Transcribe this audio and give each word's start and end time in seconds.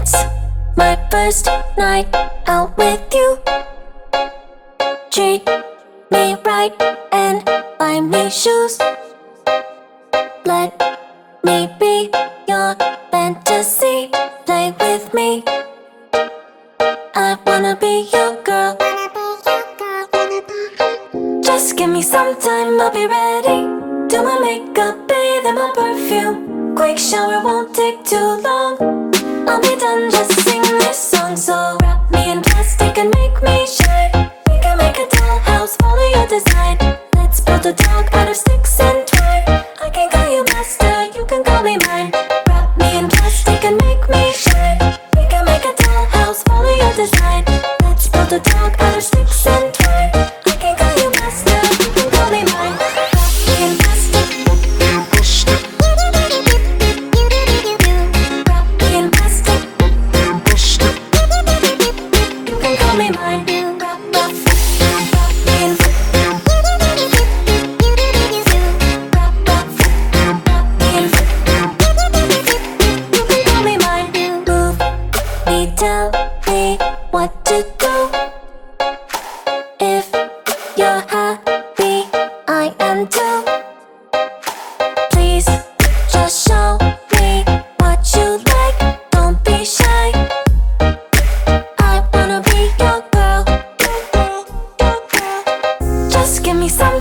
It's 0.00 0.16
my 0.78 0.96
first 1.10 1.46
night 1.76 2.08
out 2.46 2.72
with 2.78 3.02
you. 3.12 3.38
Treat 5.10 5.44
me 6.10 6.36
right 6.42 6.72
and 7.12 7.44
buy 7.78 8.00
me 8.00 8.30
shoes. 8.30 8.78
Let 10.46 10.72
me 11.44 11.68
be 11.78 12.08
your 12.48 12.74
fantasy. 13.12 14.08
Play 14.46 14.72
with 14.80 15.12
me. 15.12 15.44
I 17.14 17.36
wanna 17.44 17.76
be 17.76 18.08
your 18.10 18.42
girl. 18.42 18.78
Just 21.42 21.76
give 21.76 21.90
me 21.90 22.00
some 22.00 22.40
time, 22.40 22.80
I'll 22.80 22.90
be 22.90 23.04
ready. 23.04 23.68
Do 24.08 24.22
my 24.24 24.38
makeup, 24.40 24.96
bathe 25.06 25.44
in 25.44 25.54
my 25.56 25.70
perfume. 25.74 26.74
Quick 26.74 26.96
shower 26.96 27.44
won't 27.44 27.74
take 27.74 28.02
too 28.04 28.40
long. 28.40 29.09
I'll 29.48 29.60
be 29.60 29.76
done, 29.76 30.10
just 30.10 30.32
sing 30.44 30.62
this 30.62 30.98
song. 30.98 31.36
So 31.36 31.76
wrap 31.82 32.10
me 32.10 32.30
in 32.30 32.42
plastic 32.42 32.98
and 32.98 33.12
make 33.14 33.42
me 33.42 33.66
shine. 33.66 34.30
We 34.48 34.58
can 34.60 34.78
make 34.78 34.96
a 34.96 35.06
dollhouse, 35.06 35.76
follow 35.80 36.08
your 36.16 36.26
design. 36.26 36.76
Let's 37.14 37.40
build 37.40 37.66
a 37.66 37.72
dog 37.72 38.08
out 38.12 38.28
of 38.28 38.36
sticks 38.36 38.80
and 38.80 39.06
twine. 39.06 39.44
I 39.82 39.90
can 39.92 40.10
call 40.10 40.28
you 40.30 40.44
master, 40.44 41.18
you 41.18 41.24
can 41.26 41.42
call 41.44 41.62
me 41.62 41.78
mine. 41.86 42.10
Wrap 42.48 42.76
me 42.78 42.98
in 42.98 43.08
plastic 43.08 43.64
and 43.64 43.76
make 43.82 44.08
me 44.08 44.32
shine. 44.32 44.78
We 45.16 45.26
can 45.28 45.44
make 45.44 45.64
a 45.64 45.74
dollhouse, 45.82 46.42
follow 46.48 46.74
your 46.82 46.94
design. 46.94 47.44
Let's 47.82 48.08
build 48.08 48.32
a 48.32 48.40
dog 48.40 48.74
out 48.78 48.96
of 48.96 49.02
sticks 49.02 49.46
and 49.46 49.59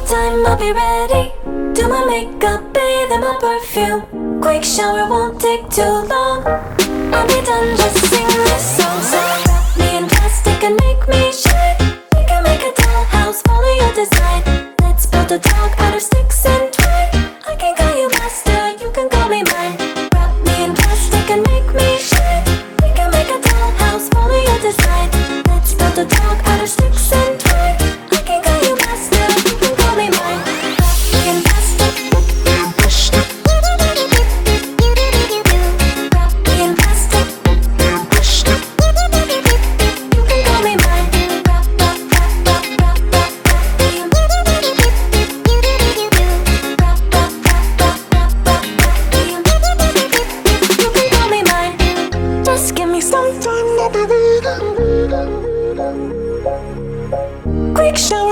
time, 0.10 0.44
I'll 0.44 0.58
be 0.58 0.72
ready. 0.72 1.32
Do 1.74 1.88
my 1.88 2.04
makeup, 2.06 2.74
bathe 2.74 3.12
in 3.12 3.22
my 3.22 3.38
perfume. 3.40 4.42
Quick 4.42 4.64
shower 4.64 5.08
won't 5.08 5.40
take 5.40 5.70
too 5.70 5.84
long. 5.84 6.44
I'll 7.14 7.28
be 7.28 7.46
done, 7.46 7.78
just 7.78 8.09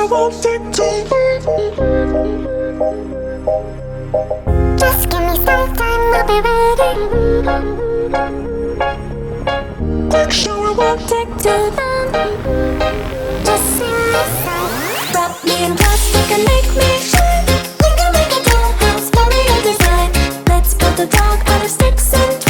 won't 0.10 0.34
take 0.42 0.62
two. 0.72 0.84
Just 4.78 5.10
give 5.10 5.22
me 5.22 5.36
some 5.36 5.74
time, 5.74 6.14
I'll 6.14 6.28
be 6.28 6.40
ready. 6.48 6.92
Quick 10.10 10.32
shower 10.32 10.74
won't 10.74 11.02
take 11.10 11.32
too 11.44 11.64
long. 11.78 12.08
Just 13.44 13.66
sing 13.76 13.98
this 14.14 14.32
song. 14.44 14.70
Wrap 15.14 15.44
me 15.44 15.66
in 15.66 15.72
you 15.72 16.24
can 16.30 16.42
make 16.46 16.70
me 16.76 16.90
shine. 17.00 17.46
You 17.84 17.92
can 17.98 18.12
make 18.14 18.32
a 18.32 18.42
dollhouse, 18.48 19.12
carry 19.12 19.42
your 19.50 19.62
design. 19.64 20.12
Let's 20.48 20.74
build 20.74 21.00
a 21.00 21.06
dog 21.08 21.40
out 21.50 21.66
of 21.66 21.70
sticks 21.70 22.14
and 22.14 22.47